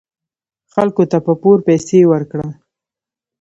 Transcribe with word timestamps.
خلکو 0.73 1.03
ته 1.11 1.17
په 1.25 1.33
پور 1.41 1.57
پیسې 1.67 1.99
ورکړه. 2.11 2.47